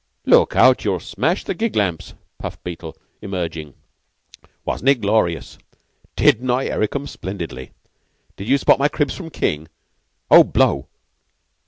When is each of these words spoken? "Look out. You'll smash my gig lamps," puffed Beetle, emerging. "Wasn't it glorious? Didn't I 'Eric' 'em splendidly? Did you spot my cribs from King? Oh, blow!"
"Look 0.25 0.55
out. 0.55 0.83
You'll 0.83 0.99
smash 0.99 1.47
my 1.47 1.53
gig 1.53 1.75
lamps," 1.75 2.15
puffed 2.39 2.63
Beetle, 2.63 2.97
emerging. 3.21 3.75
"Wasn't 4.65 4.89
it 4.89 4.99
glorious? 5.01 5.59
Didn't 6.15 6.49
I 6.49 6.65
'Eric' 6.65 6.95
'em 6.95 7.05
splendidly? 7.05 7.71
Did 8.35 8.47
you 8.49 8.57
spot 8.57 8.79
my 8.79 8.87
cribs 8.87 9.13
from 9.15 9.29
King? 9.29 9.67
Oh, 10.31 10.43
blow!" 10.43 10.87